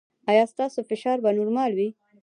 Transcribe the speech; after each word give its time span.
ایا 0.31 0.43
ستاسو 0.53 0.79
فشار 0.89 1.17
به 1.23 1.29
نورمال 1.37 1.71
وي؟ 1.77 1.89